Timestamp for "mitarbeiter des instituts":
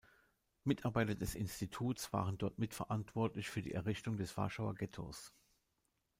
0.63-2.11